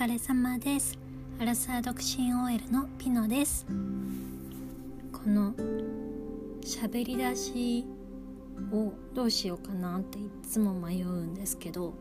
[0.00, 0.98] 疲れ様です。
[1.38, 3.66] アラサー独身 OL のピノです。
[5.12, 5.52] この
[6.62, 7.84] 喋り出し
[8.72, 11.92] をどうしようかなっていつも迷うんですけど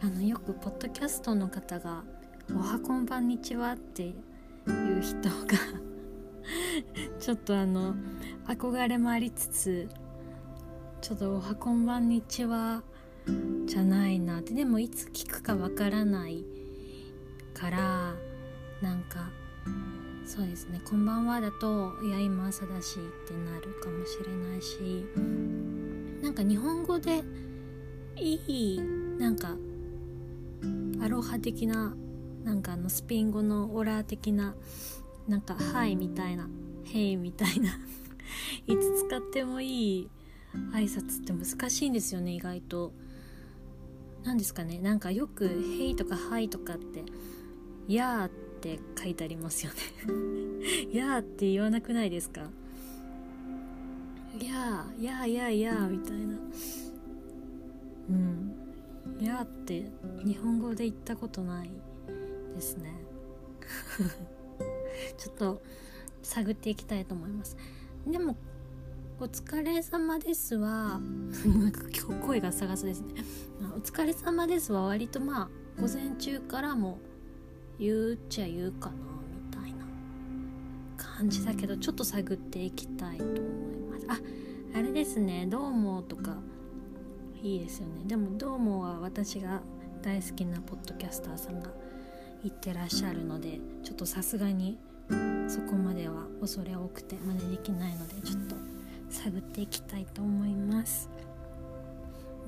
[0.00, 2.04] あのよくポッドキャストの方が
[2.54, 5.34] 「おはこんばんにちは」っていう人が
[7.18, 7.96] ちょっとあの
[8.46, 9.88] 憧れもありつつ
[11.00, 12.84] ちょっと「おはこんばんにちは」
[13.66, 16.44] じゃないなってでもいつ聞くかわからない
[17.58, 18.14] から
[18.80, 19.28] なんか
[20.24, 25.06] そうですね「こんばんは」だと「いや今朝だし」ってなるかもしれないし
[26.22, 27.24] なんか日本語で
[28.16, 28.80] いい
[29.18, 29.56] なんか
[31.02, 31.96] アロハ的な
[32.44, 34.54] なんかあのスペイン語のオラー的な
[35.26, 36.48] なんか「はい」みたいな
[36.86, 37.70] 「へい」みたいな
[38.68, 40.10] いつ使ってもいい
[40.72, 42.92] 挨拶って難しいんですよね意外と。
[44.24, 47.04] 何ですかねなんかよく「へい」とか「はい」とかって
[47.88, 49.78] 「やー」って書いてありますよね。
[50.92, 52.42] やーって言わなくないですか？
[54.40, 56.38] やーやーやーやーみたいな。
[58.10, 58.54] うん。
[59.20, 59.90] やーって
[60.24, 61.70] 日本語で言ったことない
[62.54, 62.94] ですね。
[65.16, 65.62] ちょっと
[66.22, 67.56] 探っていきたいと思います。
[68.06, 68.36] でも
[69.20, 71.00] お疲れ様ですは
[71.44, 73.24] なんか今日声がサガサですね。
[73.76, 75.48] お疲れ様ですは割とまあ
[75.80, 76.98] 午前中からも
[77.78, 78.94] 言うっちゃ言うかな
[79.50, 79.84] みたいな
[80.96, 83.34] 感じだけどちょっと探っていきたいと思い
[83.90, 84.06] ます。
[84.08, 84.18] あ
[84.78, 86.36] あれですねどうもとか。
[87.42, 88.04] いいですよね。
[88.06, 89.60] でもどうもは私が
[90.02, 91.70] 大好きなポッドキャスターさんが
[92.42, 94.78] 言ってらっしゃるのでちょっとさすがに
[95.48, 98.56] そこまでは恐れ多くて真似できないのでちょっと
[99.08, 101.08] 探っていきたいと思います。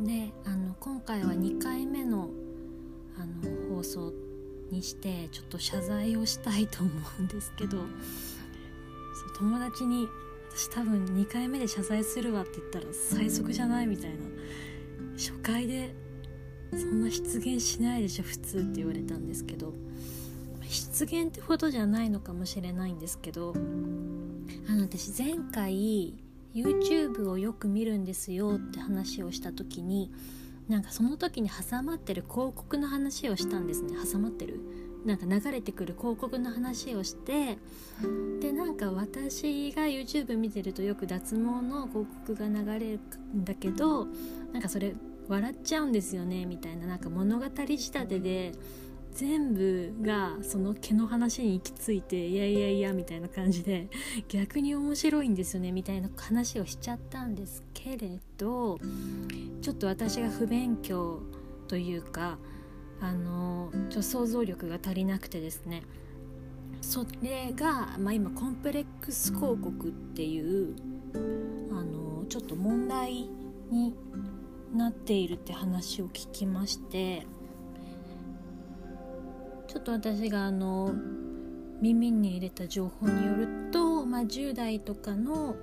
[0.00, 2.30] であの今回は2回目の
[3.16, 4.12] あの放送
[4.70, 7.78] にしてちょっと謝罪をしたいと思うんですけど
[9.38, 10.06] 友達に
[10.54, 14.16] 私多分2回目で謝罪するわって言ったら最速じゃないみたいな
[15.16, 15.94] 初回で
[16.72, 19.72] そんな失言しないでしょ普通って言われたんですけど
[20.68, 23.54] 失言ってほどじゃないのかもしれないんですけど
[24.68, 26.14] あの私前回
[26.54, 30.12] YouTube をよく見るんですよって話をした時に
[30.70, 33.94] なんかその時に挟まってる広告の話をしたんですね。
[34.10, 34.60] 挟まってる？
[35.04, 37.58] なんか流れてくる広告の話をして
[38.40, 43.00] でなんか私が YouTube 見てるとよく脱毛の広告が流れる
[43.34, 44.06] んだけど
[44.52, 44.94] なんかそれ
[45.26, 46.86] 笑っちゃうんですよねみたいな。
[46.86, 48.52] なんか物語仕立てで
[49.12, 53.88] 全部がその毛の話に行き着いていやいやいやみたいな感じで
[54.28, 58.78] 逆に面白いんですよねみたいな話をしちゃったんですけれど
[59.62, 61.20] ちょっと私が不勉強
[61.68, 62.38] というか
[63.00, 65.82] あのちょ想像力が足りなくてですね。
[66.82, 70.74] それが、まあ、今コンプレックス広告っていう
[71.72, 73.28] あのちょっと問題
[73.70, 73.94] に
[74.74, 77.26] なっているって話を聞きまして
[79.68, 80.94] ちょっと私があの
[81.82, 85.56] 耳に入れた情報によると、まあ、10代とかの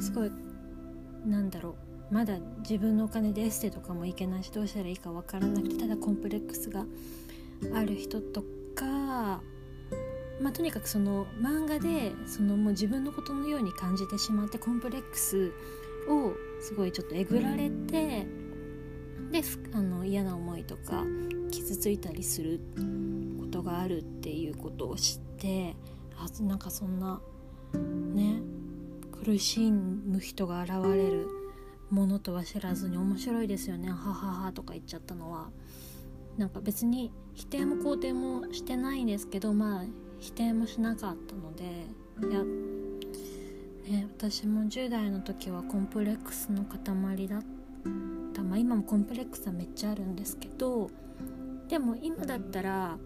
[0.00, 0.30] すごい
[1.26, 1.86] なんだろう。
[2.10, 6.84] まだ自分のお金でエステとかも行けないしどうしたらいいか分からなくてただコンプレックスが
[7.74, 8.44] ある人と
[8.76, 8.84] か、
[10.40, 15.52] まあ、とにかくその漫画でそのもう自分のことのように感じてしまってコンプレックス
[16.08, 18.26] をすごいちょっとえぐられて
[19.32, 21.04] であの嫌な思いとか
[21.50, 22.60] 傷ついたりする
[23.40, 25.74] ことがあるっていうことを知って
[26.16, 27.20] あなんかそんな
[28.14, 28.40] ね
[29.24, 31.28] 苦しむ人が現れる
[31.90, 33.90] ものとは知らずに面白いですよね。
[33.90, 35.50] はははとか言っちゃったのは。
[36.36, 39.84] なんか別に否定も肯定もしてないんですけどまあ
[40.18, 41.86] 否定もしなかったので。
[42.28, 42.42] いや
[43.98, 47.44] ね私も10代の時はコンプレックスの塊だっ
[48.34, 48.42] た。
[48.42, 50.90] まあ今もコンプレックスはめっちゃあるんですけど
[51.68, 52.98] でも今だったら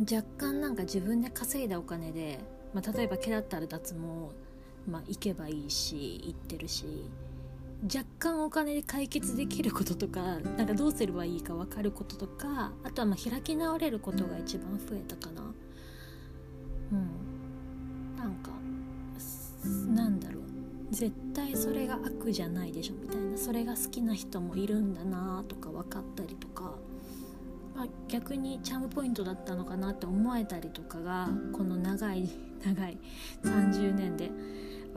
[0.00, 2.40] 若干なんか自分で稼いだお金で、
[2.74, 3.98] まあ、例えば毛だったら脱毛、
[4.88, 6.86] まあ、行けばいいし行ってるし
[7.84, 10.20] 若干お金で解決できることとか
[10.56, 15.42] なんかどうすればいいか分かることとかあとはまあ開き直れることが一番増えたかな。
[16.92, 18.16] うん。
[18.16, 18.50] なんか
[19.94, 20.42] なんだろう。
[20.90, 23.36] 絶対それが悪じゃないでしょみたいな。
[23.36, 26.74] それが好きな人もいるんだなとか分かったりとか。
[27.76, 32.30] まあ、逆にチャームポイントだったのかなって思えたりとかがこの長い
[32.64, 32.96] 長い
[33.44, 34.30] 30年で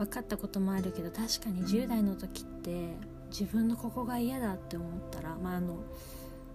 [0.00, 2.96] 分かったこともあるけど確かに10代の時って
[3.30, 5.76] 自分のここが嫌だって思ったら、まあ、あの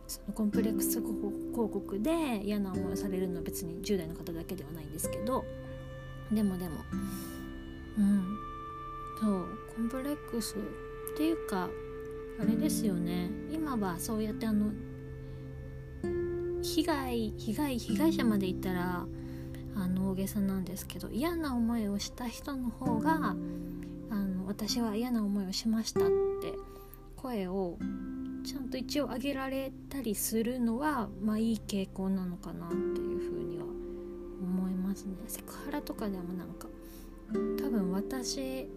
[0.07, 1.13] そのコンプレックス広
[1.53, 5.45] 告で嫌な思いをされるのは別に10代の方だけではないんですけど
[6.31, 6.77] でもでも
[7.99, 8.23] うん
[9.21, 9.45] そう
[9.75, 11.69] コンプレックスっていうか
[12.41, 13.29] あれですよね。
[13.49, 14.71] 今はそうやってあの
[16.63, 19.05] 被害被害被害者までいったら
[19.75, 23.35] あの大げさなんですけど嫌な思いをした人の方が
[24.09, 26.03] あの私は嫌な思いをしましたっ
[26.41, 26.53] て
[27.17, 27.77] 声を
[28.45, 35.15] ちゃんと一応上げられたりするのはまあいい傾向なのかなっていうふうには思いますね。
[35.27, 36.67] セクハラとかでもなんか
[37.57, 38.69] 多分私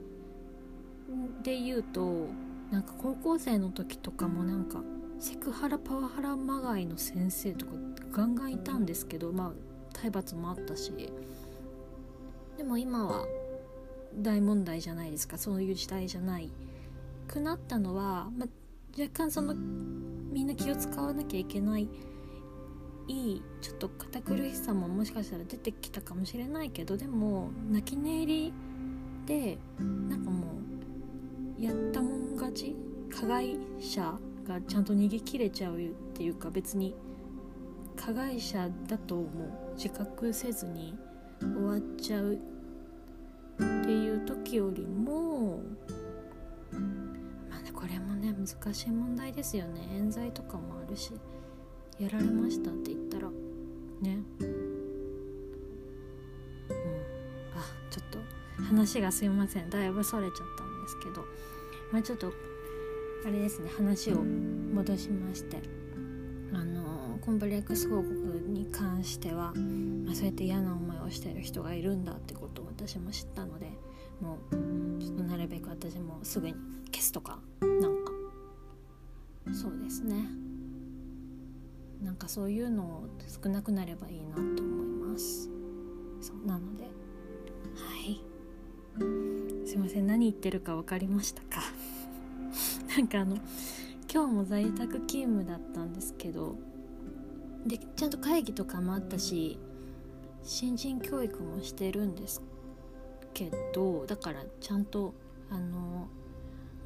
[1.42, 2.28] で言うと
[2.70, 4.82] なんか高校生の時とかもなんか
[5.20, 7.72] セクハラパワハラまがいの先生とか
[8.12, 9.67] ガンガンいたんですけどまあ
[10.00, 10.92] 体罰もあったし。
[12.56, 13.24] でも今は
[14.14, 15.38] 大問題じゃないですか。
[15.38, 16.50] そういう時代じゃない。
[17.28, 18.46] くなったのは、ま、
[18.98, 21.88] 若干そのみんな気を使わなきゃいけない
[23.06, 28.52] いいちょっと堅苦しさももしかしたら出てきたかもしれないけどでも泣き寝入り
[29.26, 30.46] でなんかも
[31.58, 32.76] うやったもん勝ち
[33.10, 35.78] 加害者がちゃんと逃げ切れちゃうっ
[36.14, 36.94] ていうか別に
[37.96, 39.22] 加害者だとも
[39.64, 39.67] う。
[39.78, 40.92] 自覚せずに
[41.40, 42.38] 終わっちゃうっ
[43.84, 45.62] ていう時よりも
[47.48, 49.88] まあねこれもね難しい問題ですよね。
[49.92, 51.12] 冤罪とかもあるし
[52.00, 53.28] やられましたって言ったら
[54.00, 54.18] ね。
[54.40, 54.48] うん。
[57.54, 58.18] あちょっと
[58.64, 59.70] 話がすいません。
[59.70, 61.24] だいぶそれちゃったんですけど。
[61.92, 62.32] まあちょっと
[63.24, 63.70] あれですね。
[63.76, 65.77] 話を戻しまして。
[66.52, 68.08] あのコンプレックス報告
[68.48, 69.52] に関しては、
[70.04, 73.70] まあ、そうやって嫌な思いをしてる人がいるんだってことを私も知ったので
[74.20, 76.54] もうちょっとなるべく私もすぐに
[76.90, 78.12] 消すとかなんか。
[79.52, 80.26] そうですね。
[82.02, 83.08] なんかそういうのを
[83.42, 85.48] 少なくなればいいなと思います。
[86.20, 86.84] そうなので。
[86.84, 86.88] は
[88.06, 88.20] い。
[89.66, 90.06] すいません。
[90.06, 91.62] 何言ってるか分かりましたか？
[92.96, 93.38] なんかあの
[94.10, 96.56] 今日も在宅勤務だったんですけど
[97.66, 99.58] でちゃんと会議とかもあったし
[100.42, 102.42] 新人教育もしてるんです
[103.34, 105.14] けどだからちゃんと
[105.50, 106.08] あの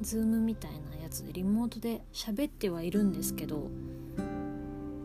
[0.01, 3.69] ズームみたいなやつでリモートで喋ってはいるんですけど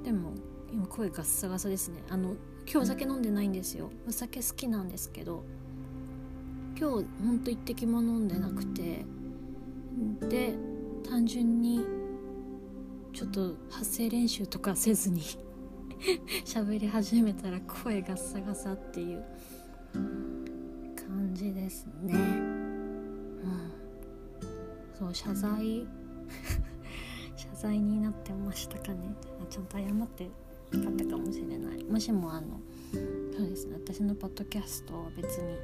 [0.03, 0.33] でも
[0.73, 2.03] 今声ガッサガサですね。
[2.11, 2.35] あの
[2.65, 3.91] 今日お酒飲んでないんですよ。
[4.07, 5.45] お酒好きなんですけど
[6.79, 9.05] 今日ほんと一滴も飲んでなくて
[10.29, 10.55] で
[11.09, 11.98] 単純に
[13.19, 15.21] ちょっと発声練習とかせずに
[16.47, 19.25] 喋り始めたら声ガッサガサっていう
[20.95, 22.15] 感じですね。
[22.15, 23.73] うん。
[24.97, 25.85] そう謝罪。
[27.35, 29.13] 謝罪になってましたかね。
[29.51, 30.31] ちゃんと謝ってよ
[30.85, 31.83] かったかもしれない。
[31.83, 32.61] もしもあの
[33.37, 33.75] そうですね。
[33.85, 35.57] 私のポッドキャストは別に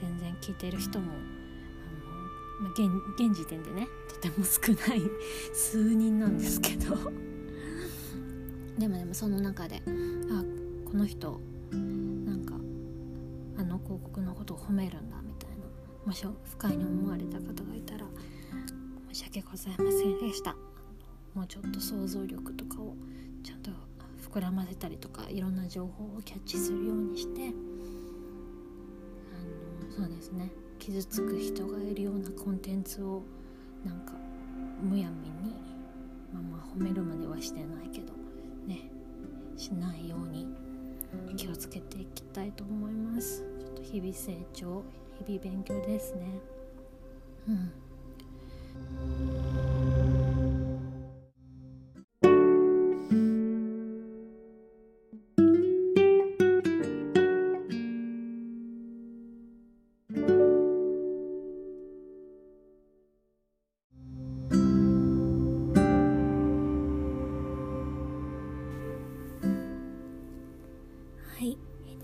[0.00, 1.12] 全然聞いてる人も
[2.62, 2.82] まあ、現
[3.18, 3.88] 現時点でね
[4.22, 5.02] ても少ない
[5.52, 6.96] 数人なんですけど。
[8.78, 9.82] でもでもその中で
[10.30, 10.42] あ
[10.90, 11.38] この人
[11.70, 12.54] なんか
[13.58, 15.56] あの広告のことを褒めるんだみたいな
[16.06, 18.06] もし不快に思われた方がいたら
[19.12, 20.56] 申し訳ございませんでした。
[21.34, 22.94] もうちょっと想像力とかを
[23.42, 23.70] ちゃんと
[24.30, 27.54] 膨らませたりとかいろんな情報をキャッチするようにして
[29.32, 29.42] あ
[29.84, 30.50] のそうですね。
[30.78, 33.22] 傷つく人がいるようなコンテンツを
[33.84, 34.12] なんか
[34.82, 35.54] むやみに
[36.32, 38.12] まあまあ褒めるまではしてないけど
[38.66, 38.90] ね
[39.56, 40.46] しないように
[41.36, 43.44] 気をつけていきたいと思います。
[43.58, 44.82] ちょっと日々成長
[45.24, 46.40] 日々勉強ですね。
[47.48, 47.72] うん。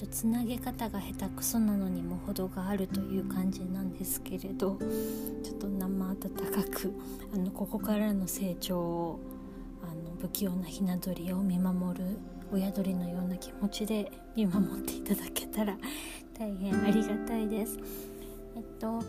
[0.07, 4.79] つなげ方が下手くそなのにも程があるという感じなんですけれど
[5.43, 6.93] ちょっと生温かく
[7.35, 9.21] あのここからの成長を
[9.83, 12.05] あの不器用なひな鳥を見守る
[12.53, 15.77] 親鳥のような気持ちで 見守っていただけたら
[16.39, 17.79] 大変ありがたいです。
[18.57, 19.03] えっと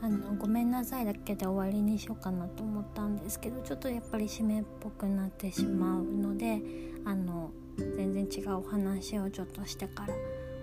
[0.00, 6.60] あのごめんなさいだけで終わりにしようかなと思ったんですけどちょっとやっぱり締めっぽくなってしまうので
[7.06, 10.14] あの全然違うお話をちょっとしてから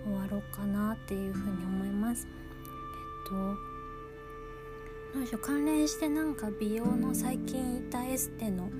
[0.04, 2.26] 終わろうかなっていうふうに思います。
[2.26, 3.34] えっと
[5.18, 5.46] どうしよう。
[5.46, 8.70] 関連してなんか美容の最近いたエステの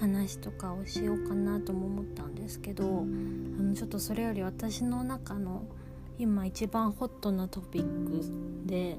[0.00, 5.62] 話とかをしようかなとも思ったんですけどあのちょっとそれより私の中の
[6.18, 8.98] 今一番ホットなトピックで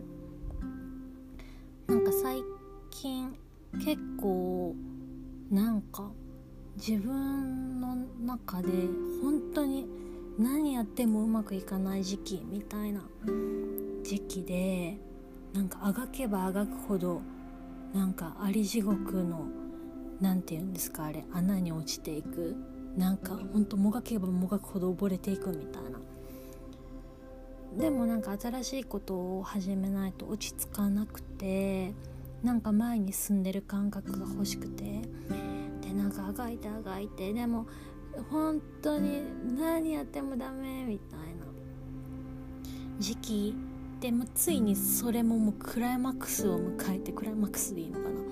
[1.87, 2.41] なんか最
[2.89, 3.35] 近
[3.83, 4.75] 結構
[5.51, 6.09] なんか
[6.75, 8.69] 自分の中で
[9.21, 9.87] 本当に
[10.37, 13.01] 何やってもうまくいかない時期みたいな
[14.03, 14.97] 時期で
[15.53, 17.21] なんかあがけばあがくほど
[17.93, 19.45] なんかあり地獄の
[20.19, 22.55] 何て言うんですかあれ穴に落ちていく
[22.97, 25.99] なんかほんともがけばもがくほど溺れていくみたいな。
[27.77, 31.91] でもなんか新しいことを始めないと落ち着かなくて
[32.43, 35.01] なんか前に進んでる感覚が欲しくて
[35.93, 37.67] なんかあがいてあがいてでも
[38.29, 39.21] 本当に
[39.57, 41.45] 何やってもダメみたいな。
[42.99, 43.55] 時期。
[43.99, 48.09] でもついにそれももうクライマックスを迎えてクライマックスでいいのかな。
[48.09, 48.25] もう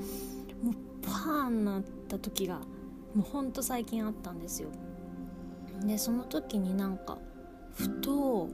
[1.01, 2.59] パーンなった時が
[3.15, 4.69] もうほんと最近あったんですよ。
[5.85, 7.17] でその時になんか
[7.73, 8.49] ふと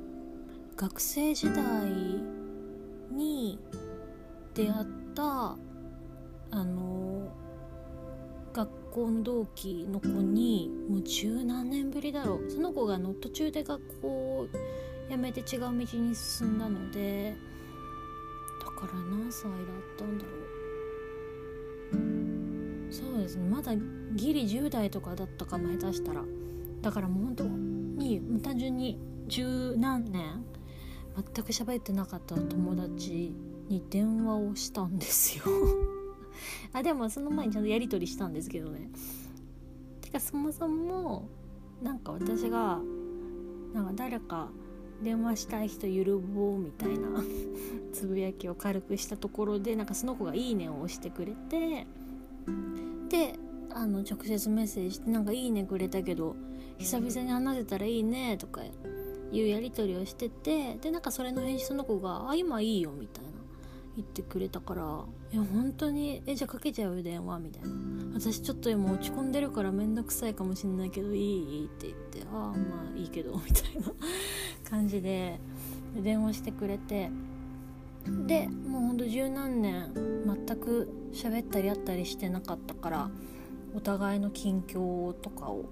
[0.75, 1.91] 学生時代
[3.11, 3.57] に
[4.53, 4.85] 出会っ
[5.15, 5.57] た
[6.51, 7.31] あの
[8.97, 12.49] 校の同期の子にもう十何年ぶりだろう。
[12.49, 14.47] その子がの途中で学校を
[15.07, 15.85] 辞めて違う道に
[16.15, 17.35] 進んだので
[18.59, 19.61] だから何歳だっ
[19.97, 20.31] たんだろ
[21.91, 22.91] う。
[22.91, 23.47] そうですね。
[23.47, 23.75] まだ
[24.15, 26.23] ギリ10代とかだったかも下手したら。
[26.81, 30.43] だからもう本当に単純に十何年
[31.15, 33.35] 全く喋ってなかった友達
[33.69, 35.43] に電話をしたんですよ。
[36.73, 38.89] あでもその前にちゃんとやり取りしたんですけどね。
[40.01, 41.27] てかそもそも
[41.81, 42.81] なんか私が
[43.73, 44.49] なんか誰か
[45.03, 47.09] 電話したい人ゆるぼうみたいな
[47.93, 51.85] つぶやきを軽くしたところでなんかその子が「いいね」を押してくれて
[53.09, 53.37] で
[53.69, 56.35] あの直接メッセージして「なんかいいねくれたけど
[56.79, 58.61] 久々に話せたらいいね」とか
[59.31, 63.26] いうやり取りをしててでなんかそれの返事その子が「あ今いいよ」みたいな。
[63.97, 66.21] 言ってくれたから「いや本当に。
[66.25, 67.69] えじゃあかけちゃう電話」みたいな
[68.13, 73.91] 「私ちょっと今落ち込んでるから面倒くさいかもしんないけどいい?」って言って「ああまあいいけど」みたいな
[74.69, 75.39] 感じで。
[75.95, 77.09] 電話してくれて。
[78.25, 83.09] でもうほんと十何年全く喋ったり会ったりしてなかったから
[83.75, 85.65] お互いの近況とかを、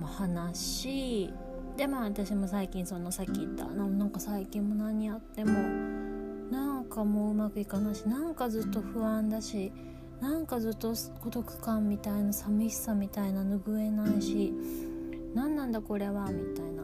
[0.00, 1.30] 話し
[1.76, 6.15] でまあ私も最近そのさっき言ったなんか最近も何やっても
[6.50, 9.72] なんかもううまくいかないしなんかずっと不安だし
[10.20, 14.52] なんかずっと孤独感みたいな寂しさみたいな拭えないし
[15.34, 16.76] 何なんだこれはみたいな。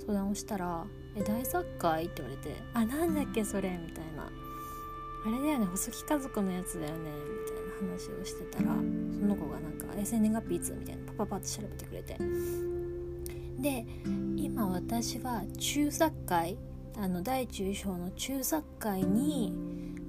[0.00, 4.24] 相談をしたら「え大作家?」って言われて「あなんだっけそれ」みたいな
[5.26, 12.16] 「あれだよね細木家族のやつだよね」みたいな話をしてたらその子がなんか「生年月日いつ?」みたいなパパパって調べてくれて。
[13.60, 13.84] で
[14.36, 16.56] 今私は中作会
[17.00, 19.54] あの大中小の中作会に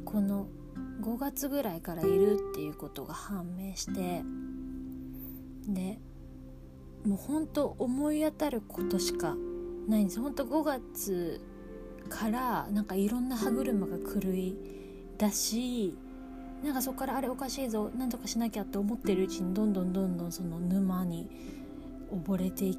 [0.04, 0.48] この
[1.02, 4.24] 5月ぐらいからいるっていうことが判明して
[5.68, 6.00] で
[7.06, 9.36] もうほんと思い当たることしか
[9.88, 10.20] ないんです。
[10.20, 11.42] ほんと5月
[12.10, 14.56] からなんかいろんな歯車が狂い
[15.18, 15.98] だし
[16.62, 21.30] なんかそこからあれおかしいぞなんとかしなきゃって思ってるうちにどんどんどんどんその沼に
[22.12, 22.76] 溺れてい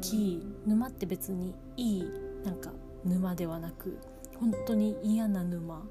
[0.00, 2.04] き沼って別にいい
[2.44, 2.70] なんか
[3.04, 3.98] 沼ではなく
[4.40, 5.82] 本当に嫌な沼。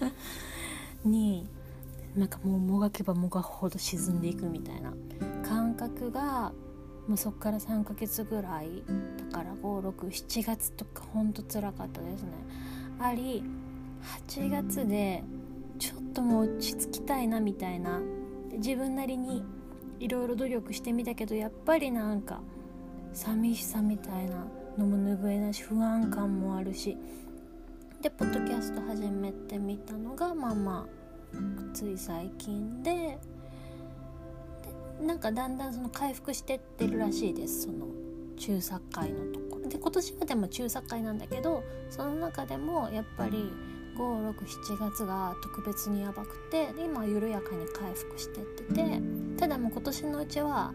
[1.04, 1.48] に
[2.16, 4.92] なんかもうもがけばもがくほど沈んでいくみたいな。
[5.42, 6.52] 感覚が
[7.08, 8.82] もうそっから3ヶ月ぐらい
[9.30, 12.30] だから567月とかほんとつらかったですね。
[13.00, 13.42] あり
[14.26, 15.24] 8月で
[15.78, 18.00] ちょっともう落ち着きたいなみたいな。
[18.52, 19.44] 自分なりに
[20.00, 22.40] いろいろ努力してみたけどやっぱりなんか
[23.12, 24.46] 寂しさみたいな。
[24.78, 26.96] のも拭えないし不安感もあるし
[28.00, 30.86] でポッドキャスト始めてみたのがまあま
[31.34, 33.18] あつい最近でで
[35.04, 37.86] なんかだんだんその回復してってるらしいですその
[38.36, 39.68] 中作会のところ。
[39.68, 43.52] で今年はでも中作会なんだけどその中でもやっぱり
[43.96, 49.02] 567月が特別にやばくて今緩やかに回復してってて
[49.36, 50.72] ただもう今年のうちは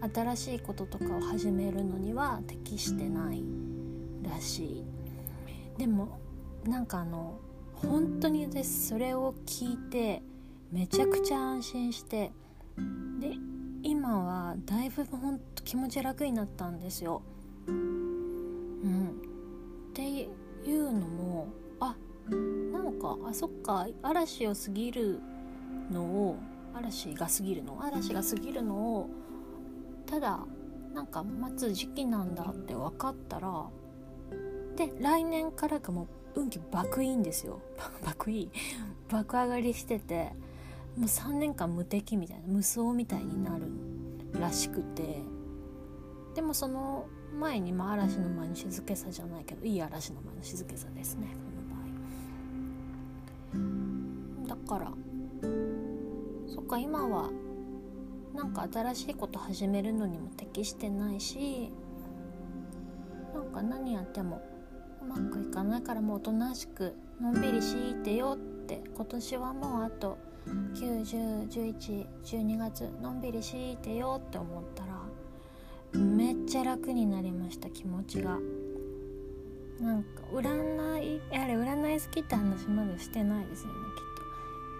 [0.00, 3.42] 新しいこととかを始めるのには適してない
[4.22, 4.84] らしい。
[5.78, 6.18] でも
[6.64, 7.38] なんかあの
[7.74, 10.22] 本当に私それを聞いて
[10.72, 12.32] めちゃくちゃ安心して
[13.20, 13.34] で
[13.82, 17.22] 今はだいぶほんと気持ち楽になったんですよ。
[17.66, 19.10] うん、
[19.90, 20.28] ってい
[20.66, 21.48] うのも
[21.80, 21.94] あ
[22.72, 25.20] なんかあそっか嵐を過ぎる
[25.90, 26.36] のを
[26.74, 27.80] 嵐が過ぎるの？
[27.82, 29.10] 嵐が過ぎるのを
[30.08, 30.40] ただ
[30.94, 33.66] なんか待つ時期なんだって分かったら
[34.76, 37.60] で来年からがもう運気爆いいんですよ。
[38.04, 38.50] 爆いい。
[39.08, 40.32] 爆上がりしてて
[40.96, 43.66] もう3年間無敵みたいな無双みたいになる
[44.32, 45.22] らしくて。
[46.34, 51.26] でもその前に、まあ、嵐の前の静けさじゃないけどいい嵐の前の静けさですね
[53.56, 53.60] こ
[54.46, 54.56] の場合。
[54.56, 54.92] だから
[56.46, 57.30] そっか今は
[58.38, 61.72] なんか新しいこと始めるのにも適してないし
[63.34, 64.40] なんか何やっても
[65.02, 70.18] うまくいかないからもうおとなしくのんびりしいてよって今年はもうあと
[70.74, 78.38] 901112月のんびりしいてよって思ったらめっちゃ楽になりました気持ちが。
[79.80, 80.42] なんか占
[81.00, 84.07] いあれ占い好きって話まだしてないですよねきっと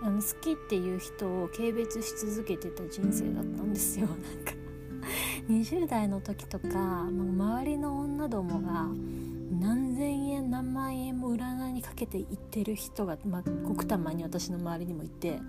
[0.02, 4.06] あの好きっていう人を軽蔑し続けてた人生だったんですよ。
[4.08, 4.52] なんか
[5.48, 8.88] 20代の時とか、まあ、周りの女どもが
[9.50, 15.40] 何千円何万円も占いにかけていってる人が、まあ、ごくたまに私の周りにもいて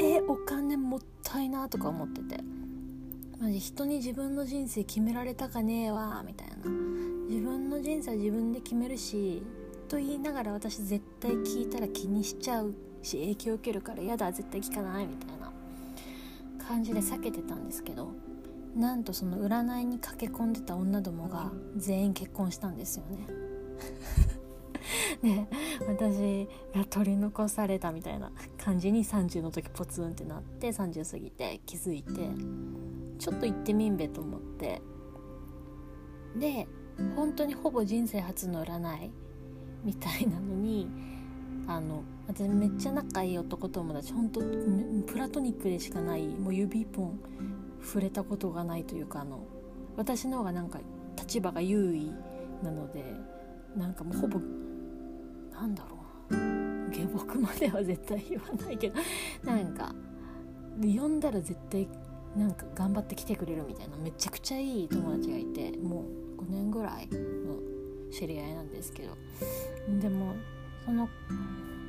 [0.00, 2.42] えお金もったいなとか思ってて。
[3.42, 6.70] マジ人に自分の人生決められたかねえわみたいな。
[7.28, 9.42] 自分の人生は自分で決めるし
[9.88, 15.52] と言いながら私絶対聞いたら気にしちゃうし影響受けるから嫌だ絶対聞かないみたいな
[16.66, 18.12] 感じで避けてたんですけど
[18.76, 23.26] なんとその占いに駆け込んでた女どもが全員結婚したんですよね。
[25.22, 25.46] で
[25.86, 32.30] 私が取り残されたみたいな感じに30の時ポツンってなって30過ぎて気づいて
[33.18, 34.82] ちょっと行ってみんべと思って
[36.36, 36.66] で
[37.14, 39.10] 本当にほぼ人生初の占い
[39.84, 40.88] みたいなのに
[41.66, 44.40] あの私めっちゃ仲いい男友達本当
[45.06, 47.18] プラトニックでしかないもう指一本
[47.82, 49.40] 触れたことがないというかあの
[49.96, 50.80] 私の方がなんか
[51.16, 52.12] 立場が優位
[52.64, 53.04] なので
[53.76, 54.40] なんかもうほぼ
[55.52, 55.98] なんだろ
[56.30, 58.96] う下僕までは絶対言わないけど
[59.44, 59.94] なんか
[60.80, 61.88] 呼んだら絶対
[62.36, 66.04] なんか頑張って来てくれるみたいなめちゃくちゃいい友達がいても
[66.38, 69.16] う5年ぐらいの知り合いなんですけど。
[70.00, 70.34] でも
[70.84, 71.08] その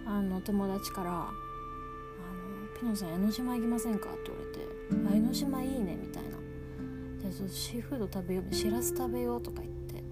[0.05, 4.67] あの友達から「あのピノさん江ノ島行きませんか?」って言われて
[5.13, 6.37] 「あ江ノ島いいね」みたいな
[7.23, 10.03] 「でそシーフード食べようしらす食べよう」とか言って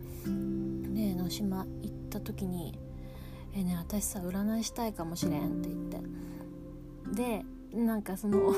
[0.94, 2.78] で江ノ島行った時に
[3.54, 6.02] 「えね私さ占いしたいかもしれん」って言って。
[7.12, 8.54] でなんかその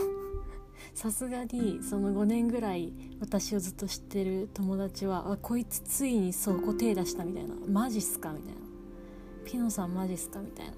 [0.93, 7.55] さすがにその5年ぐらい私をずっと知ってる友達はあこいつついにそこ手出したみたいな。
[7.67, 8.59] マジっすかみたいな
[9.45, 10.39] ピノさんマジっすか？
[10.39, 10.73] みたいな。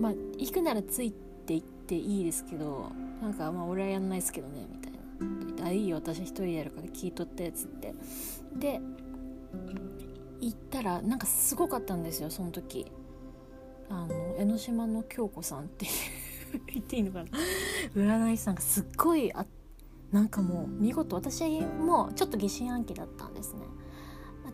[0.00, 2.90] まあ行くならついて行っていいですけど
[3.22, 5.66] なんかまあ俺はやんないっすけどねみたいな。
[5.66, 7.94] あいいよ私一人でやるから聞いとってっつって。
[8.56, 8.80] で
[10.40, 12.90] 行ったらなんかすごかったんですよその時。
[13.90, 17.26] あの江ノ島の京子さんっていう言っていいのかな。
[17.96, 19.46] 占い師さんがすっごいあ
[20.12, 21.16] なんかもう見事。
[21.16, 23.60] 私もちょっと疑心暗鬼だったんですね。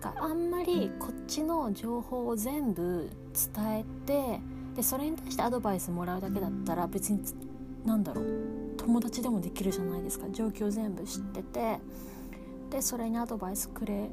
[0.04, 3.10] かあんまりこっちの情報を全部
[3.54, 4.40] 伝えて
[4.76, 7.20] でそれに対してアドバイスもらうだけだったら別に
[7.86, 8.24] 何だろう
[8.76, 10.28] 友達でもできるじゃないですか。
[10.30, 11.78] 状況全部知ってて
[12.70, 14.10] でそれにアドバイスくれ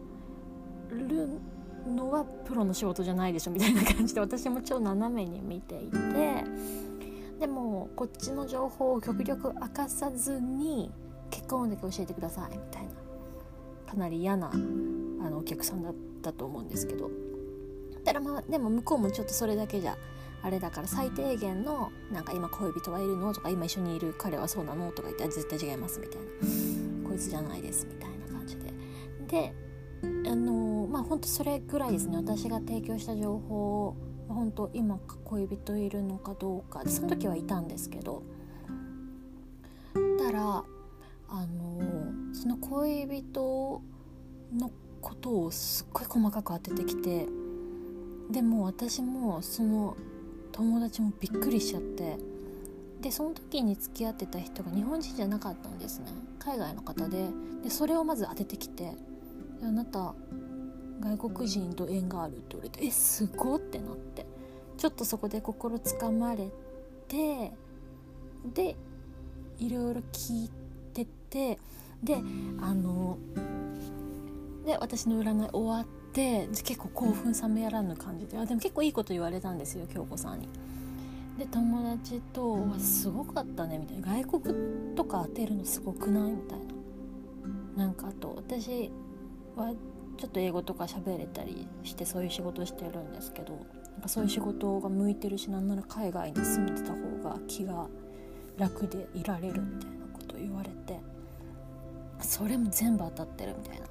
[0.91, 1.39] る
[1.85, 6.43] のはプロの仕事じゃないでしょみたいな感じで私も超斜めに見ていて
[7.39, 10.91] でもこっちの情報を極力明かさずに
[11.31, 12.89] 結婚だけ教えてくださいみたいな。
[13.91, 14.49] かなり嫌な
[15.23, 17.09] あのお客さんだったと思うんですけど。
[18.03, 19.95] ただまあでも向こうもちょっとそれだけじゃ
[20.41, 27.09] あれだから最低限のなんか今恋人はいるのとか今一緒にいる彼はそうなのとか言ったら絶対違いますみたいな。
[27.09, 28.73] こいつじゃないですみたいな感じで。
[29.27, 29.53] で
[30.01, 32.17] あのまあほんとそれぐらいですね。
[32.17, 33.95] 私が提供した情報を
[34.27, 36.81] 本当今恋人いるのかどうか。
[36.87, 38.23] その時はいたんですけど。
[40.17, 40.63] たら
[41.29, 43.81] あのその恋人
[44.53, 47.27] のことをすっごい細かく当ててきて
[48.29, 49.97] でも私もその
[50.51, 52.17] 友達もびっくりしちゃって
[53.01, 56.05] でその時に付き合ってた人が日本人じゃなかったんですね。
[56.37, 57.29] 海外の方で。
[57.63, 58.93] でそれをまず当ててきて
[59.63, 60.13] 「あなた
[60.99, 64.25] 外国人と縁があるって言われてえすごってなって。
[64.81, 66.49] ちょっとそこで心つかまれ
[67.07, 67.51] て
[68.51, 68.75] で
[69.59, 70.49] いろいろ聞い
[70.91, 71.59] てて
[72.03, 72.15] で
[72.59, 73.19] あの
[74.65, 80.49] で私の占い終わって結構興奮冷めやらぬ感じであでも結構いいこと言われたんですよ京子さんに。
[81.39, 86.59] で友達と「すごかったね」みたいな「外国とか当てるのすごくない?」みたい
[87.77, 88.91] ななんかあと私
[89.55, 89.73] は
[90.17, 93.53] ちょっと英語とか喋れたりしてそういう仕事してるんですけど
[93.93, 97.87] なんかそういう仕事が向いてるしなんなら海外に住んでた方が気が
[98.57, 100.99] 楽でいられるみたいなことを言われて
[102.19, 103.87] それも全部当たってるみたいな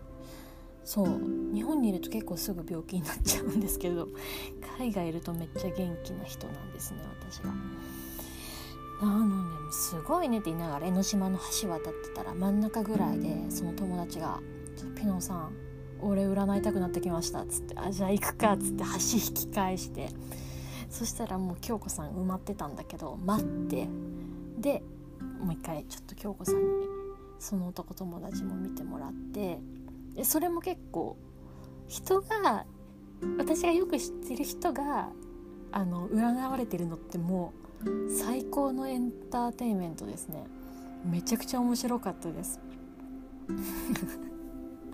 [0.84, 1.20] そう
[1.54, 4.08] 日本にいると結構すぐ病気になっちゃうんですけど
[4.78, 7.52] 海外いるとめっちゃ元気な人なんですね私が。
[9.02, 14.40] なのですごいねって言いながら江ノ島の橋渡ってたら真ん中ぐらいでその友達が
[14.76, 15.52] 「ちょっとピノさん
[16.02, 20.10] 俺占いたくなってきました」っつって「あじゃあ行くか」っつって橋引き返して
[20.90, 23.88] そしたらもう京子さん埋まってたんだけど待って
[24.58, 24.82] で
[25.40, 26.86] もう一回ちょっと京子さんに
[27.38, 29.58] その男友達も見てもらって
[30.20, 31.16] でそれも結構
[31.88, 32.66] 人が
[33.38, 35.08] 私がよく知ってる人が
[35.72, 40.46] あの占われてるのってもう最高のエンターテインメントですね。
[41.06, 42.60] めちゃくちゃ面白かったです。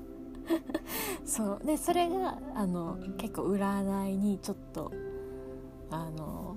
[1.27, 1.67] そう。
[1.67, 4.93] でそれがあの結構占いにちょっと
[5.91, 6.57] あの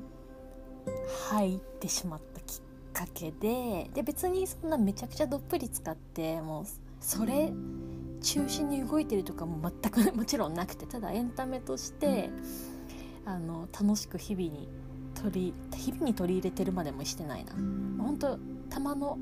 [1.32, 2.62] 入ってしまったきっ
[2.94, 6.66] かけでで別にそんなめちゃくちゃどっぷり使ってもう
[7.00, 7.52] それ
[8.22, 12.30] 中心に動いてるとかも全くもちろんなくてただエンタメとして
[13.26, 14.70] あの楽しく日々に
[15.22, 17.54] 取り日々に取り入れてるまでもしてないな。
[18.04, 19.18] 本当たまの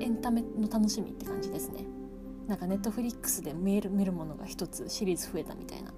[0.00, 1.84] エンタメの楽しみって感じですね。
[2.46, 5.92] なんかネットフリックスで見る見るものが一つシリーズ増えたみたいな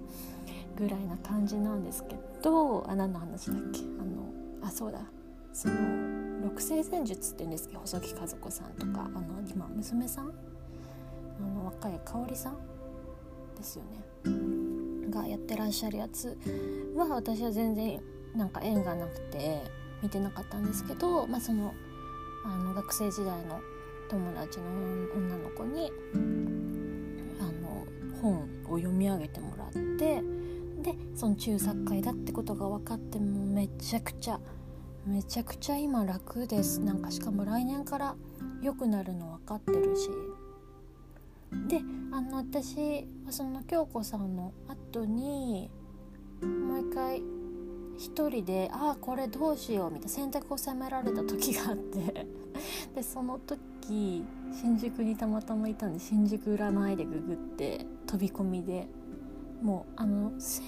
[0.77, 3.81] ぐらいな感じなんですけどあ何の話だっけ？
[3.99, 4.99] あのあそうだ。
[5.53, 5.75] その
[6.43, 7.73] 六星占術って言うんですけ？
[7.73, 10.31] ど細木和子さんとかあの今娘さん
[11.39, 12.57] あの若い香織さん
[13.55, 15.09] ですよね。
[15.09, 16.37] がやってらっしゃるやつ。
[16.95, 18.01] は私は全然
[18.35, 19.61] なんか縁がなくて
[20.01, 21.73] 見てなかったんですけど、まあ、その
[22.45, 23.59] あの学生時代の
[24.09, 24.65] 友達の
[25.15, 25.91] 女の子に
[27.39, 27.85] あの
[28.21, 30.21] 本を読み上げてもらって
[30.81, 34.39] でその中作会だってことが分かってもうめちゃくちゃ
[35.05, 36.81] めちゃくちゃ今楽です。
[36.81, 38.15] なんかしかも来年から
[38.61, 40.09] 良くなるの分かってるし。
[41.67, 41.81] で
[42.11, 45.69] あの私その京子さんの後に
[46.41, 47.23] もう一回
[47.97, 52.27] 一人でああこれどうしようみたいな選択を迫られた時があって。
[52.95, 58.87] でその時新宿にたまたまいたんで新宿占いでググって飛び込みで。
[59.61, 60.61] もうあの生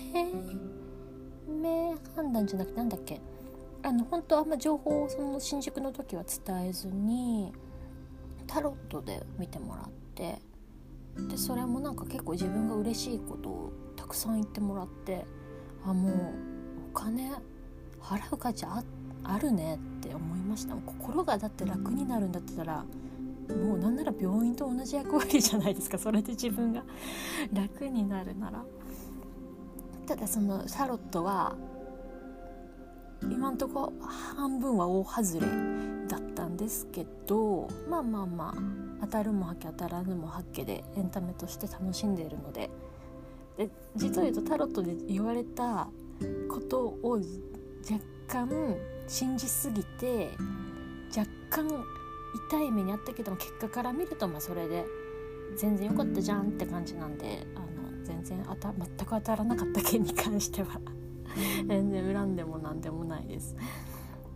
[1.48, 3.22] 命判断じゃなくてなんだっけ。
[3.82, 7.54] あの本当あんま情報をその新宿の時は伝えずに
[8.46, 10.42] タロットで見てもらって。
[11.28, 15.26] でそれもなんか結構自分が嬉しいことをたくさん言ってもらって
[15.86, 16.14] あもう
[16.92, 17.32] お金
[18.02, 18.84] 払う価値あ
[19.24, 20.76] あるねって思いました。
[20.76, 22.86] 心がだって楽になるんだったら
[23.50, 25.98] もうなんなら病院と同じ役割じゃないですか。
[25.98, 26.84] それで自分が
[27.52, 28.64] 楽になるなら。
[30.08, 31.56] ただそのシャロットは
[33.24, 33.94] 今んとこ
[34.36, 35.99] 半分は大外れ。
[36.60, 38.54] ですけどまあまあまあ
[39.02, 42.70] 当たるもはけ当たらぬもはっけでエンタメとして楽しんでいるので
[43.58, 45.88] で実を言うとタロットで言われた
[46.52, 47.12] ことを
[47.90, 48.76] 若干
[49.08, 50.32] 信じすぎて
[51.16, 51.68] 若干
[52.50, 54.86] 痛い目にあったけども結果から見るとまあそれで
[55.56, 60.80] 全然良かったじゃんって感じなんであの全然当た全く当たらなかった件に関しては
[61.68, 63.56] 全然恨んでも何でもないです。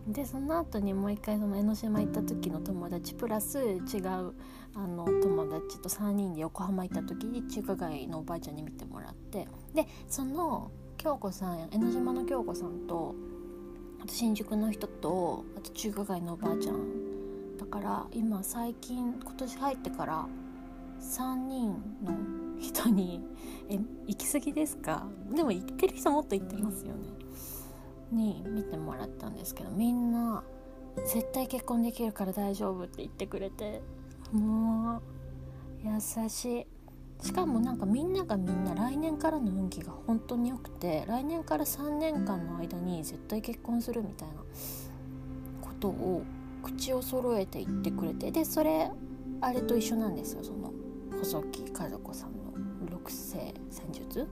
[0.07, 4.33] でその後にもう一回その江ノ島行った時の友達プラス違う
[4.75, 13.15] あの友達と3人で横浜行った時に中華街のおばあちゃんに見てもらってでその京子さん江ノ島の京子さんと
[14.01, 20.27] あと新宿の人とあと中華街のおばあちゃんだから今最近今年入ってから
[20.99, 21.69] 3人
[22.03, 23.21] の人に
[23.69, 27.22] 「え行き過ぎですか?」でも行ってる人もっと行ってますよね。
[28.13, 30.43] に見てもらったんですけどみんな
[31.05, 33.81] 「絶対結婚できるから大丈夫」って言ってくれて。
[34.33, 35.01] もう
[35.85, 36.65] 優しい。
[37.21, 44.33] しかもなんかみんながみんな来年からの運気が本当に良くて来年から3年間の間に絶対結婚するみたいな
[45.61, 46.23] ことを
[46.63, 48.91] 口を揃えて言ってくれてでそれ
[49.39, 50.43] あれと一緒なんですよ。
[50.43, 50.73] その
[51.19, 53.37] 細木和子さんの六星
[53.69, 54.27] 戦術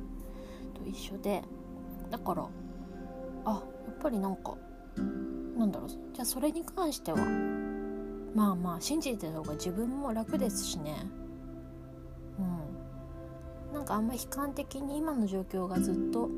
[0.73, 1.43] と一緒で。
[2.09, 2.45] だから
[4.01, 4.55] ぱりなんか
[5.57, 5.89] なんだろう。
[5.89, 7.17] じゃあそれに関しては
[8.33, 11.05] まあまあ信じてた方が自分も楽ですしね。
[12.39, 12.41] う
[13.71, 13.73] ん。
[13.73, 16.29] なんかあんま悲観的に今の状況がずっと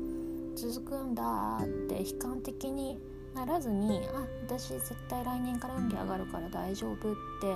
[0.54, 2.98] 続くんだって悲観的に
[3.34, 7.54] ならずにあ私絶対来年から運気上がるから大丈夫って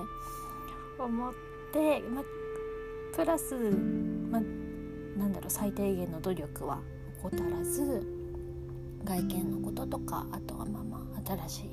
[0.99, 1.33] 思っ
[1.73, 2.23] て、ま、
[3.15, 4.41] プラス、ま、
[5.17, 6.81] なんだろう最低限の努力は
[7.23, 8.18] 怠らず
[9.05, 11.71] 外見のこととかあとはまあまあ新しい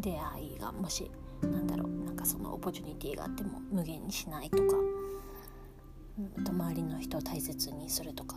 [0.00, 1.10] 出会いがもし
[1.42, 4.62] なんだろうなんかそのオポチュニティがあっても無限にしないとか、
[6.36, 8.36] うん、と周りの人を大切にするとか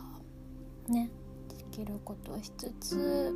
[0.88, 1.10] ね
[1.48, 3.34] できることをしつつ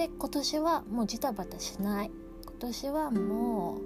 [0.00, 2.10] で今年はもうジタバタしない。
[2.46, 3.80] 今年はも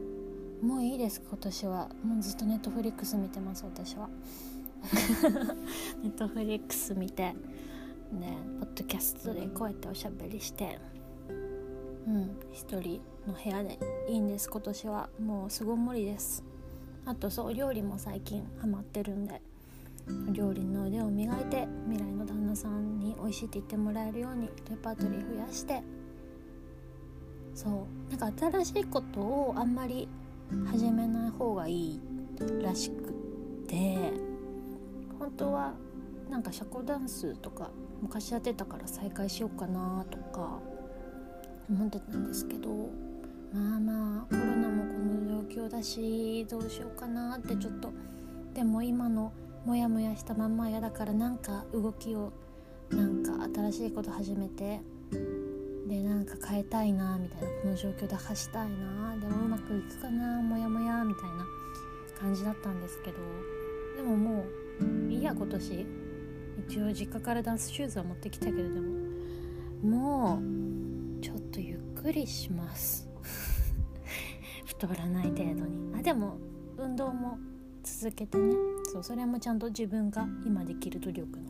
[0.63, 1.21] うもういいです。
[1.21, 4.09] 今年はもうずっとネットフリックス見てます私は。
[6.05, 7.35] ネットフリックス見て。
[8.15, 10.79] ねポッドキャストでこうやっておしゃべりして
[12.07, 14.51] うん一人の部屋でいいんです。
[14.51, 16.45] 今年はもう巣ごもりです。
[17.07, 19.41] あとそう料理も最近ハマってるんで
[20.33, 25.83] 料理の腕を磨いて未来の旦那さんに美味しいって言ってもらえるようにレパートリー増やして。
[27.55, 30.09] そうなんか新しいことをあんまり
[30.67, 32.01] 始めない方がいい
[32.61, 33.13] らしく
[33.69, 34.13] て
[35.19, 35.75] 本当は
[36.29, 37.71] なんか社交ダンスとか
[38.05, 40.61] 昔やってたから再開しようかなとか
[41.71, 42.69] 思ってたんですけど
[43.51, 47.91] まあまあコロナもこの状況だしどうしようかなってちょっと
[48.53, 49.33] でも今の
[49.65, 52.31] モヤモヤしたまんま嫌だからなんか動きを
[52.91, 53.33] なんか
[53.71, 54.83] 新しいこと始めて
[55.89, 61.47] でなんか変えたいなみたいなこの状況で走したいなでもうまくいくかなモヤモヤみたいな
[62.21, 63.17] 感じだったんですけど
[63.97, 64.45] でもも
[65.09, 66.04] ういいや今年。
[66.59, 69.05] 一応実家からダンスシューズは持ってきたけれども
[69.83, 73.09] もうちょっとゆっくりします。
[74.65, 75.95] 太らない程度に。
[75.95, 76.39] あでも
[76.79, 77.39] 運動も
[77.83, 78.55] 続けてね。
[78.93, 81.45] そうそれもちゃんと自分が今できる努力の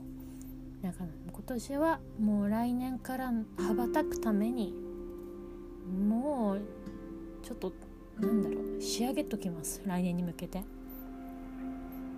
[0.83, 4.75] だから今年はもう来年から羽ばたくために
[6.09, 6.61] もう
[7.43, 7.73] ちょっと
[8.21, 9.81] なんだろう仕上げときます。
[9.87, 10.63] 来年に向けて。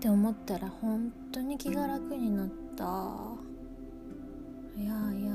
[0.06, 2.84] って思ったら本当に気が楽になった。
[4.80, 5.30] いやいや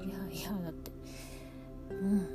[0.00, 0.90] いやいやだって。
[1.90, 2.20] うん。
[2.22, 2.26] だ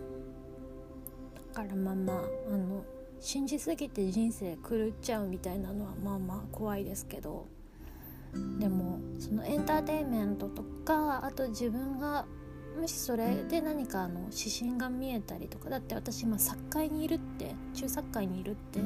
[1.55, 2.17] からまあまあ
[2.53, 2.85] あの
[3.19, 7.47] 信じすぎて人生狂っちゃうみたいなのはまあまあ怖いですけど。
[8.59, 12.27] でもそのエンターテインメントとかあと自分が
[12.77, 18.79] もしそれで何かあの指針が見えたりとかだって私今サッカーにいるって中サッカーにいるって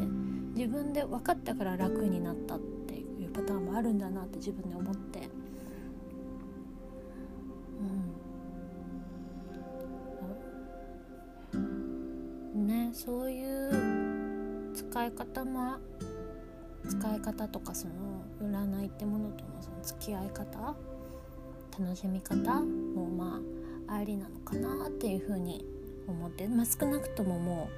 [0.55, 5.19] 自分で分かったから楽になったっていうパターンもあるんだなって自分で思って。
[11.53, 12.67] うん。
[12.67, 15.77] ねそういう使い方も
[16.87, 17.93] 使い方とかその
[18.41, 20.75] 占いってものとのその付き合い方
[21.79, 23.60] 楽しみ方もまあ
[24.01, 25.63] ありなのかなっていうふうに
[26.07, 27.69] 思って、まあ、少なくともも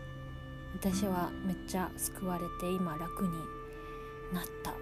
[0.74, 3.30] う私はめっちゃ救われて今楽に
[4.34, 4.74] なった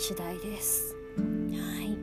[0.00, 0.94] 次第です。
[1.16, 1.22] は
[1.82, 1.96] い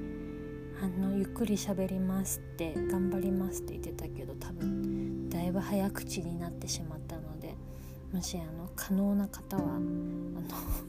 [0.82, 7.56] あのゆっくり喋りますって頑張りますって言ってたけど多分だいぶ早口になってしまったので
[8.12, 10.42] もしあの可能な方はあの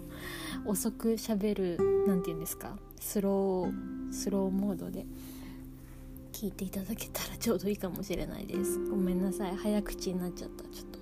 [0.67, 5.07] 遅くしゃべる何て言うんですかスロースローモードで
[6.37, 8.79] 聞いていただけたらちょうどいいかもしれないです。
[8.91, 9.57] ごめんなさい。
[9.57, 10.65] 早口になっちゃった。
[10.65, 10.99] ちょっと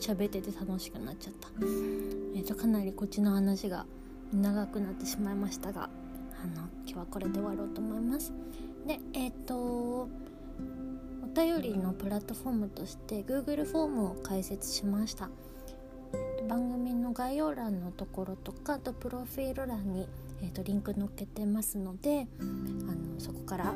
[0.00, 1.48] 喋ってて楽しくなっちゃった。
[2.34, 3.84] えっ、ー、とかなりこっちの話が
[4.32, 5.90] 長くなってしまいましたが
[6.42, 8.32] あの今日はこれで終わろうと思います。
[8.86, 10.08] でえっ、ー、とお
[11.36, 15.28] 便りのプラットフォームとして Google フォームを開設しました。
[16.48, 20.08] 番組の概要欄のところとかあとプロフィール欄に、
[20.40, 23.74] えーと、リンク載っけてますのであのそこから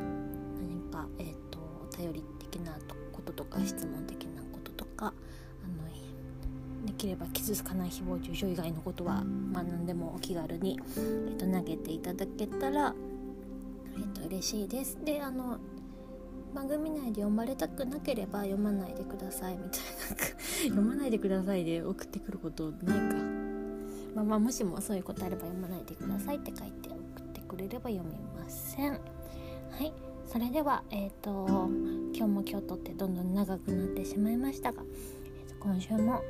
[0.94, 2.72] 何か、えーと、お便り的な
[3.12, 12.94] こととか質問的なこととかあのできれば傷つかない誹謗中傷以外のことは、まあ、何でもお気軽に、えーと、投げていただけたら、
[13.96, 14.98] えー、と嬉しいです。
[15.04, 15.58] であの
[16.54, 20.24] 番組内で読まれたくなければ読まないでくださいみたいな
[20.68, 23.16] 読まないでくださいで送ってくることないか。
[24.14, 28.92] まあまあもしもそういうことあれば読まないでくださいって書いて送ってくれれば読みません。
[28.92, 28.98] は
[29.80, 31.46] いそれではえ、ー、と
[32.14, 36.22] 今日も今日とってどんどん長くなってしまいましたが、えー、と今週も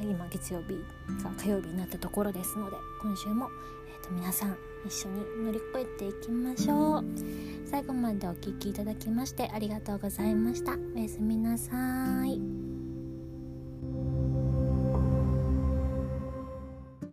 [0.00, 0.74] 今月曜日
[1.22, 3.48] が火曜日になったところですので今週も、
[3.88, 4.56] えー、と皆さん
[4.86, 7.04] 一緒に乗り越えていきましょう。
[7.66, 10.76] 最後までお聴きいただきましてありがとうございました。
[10.94, 12.65] おやすみなさい。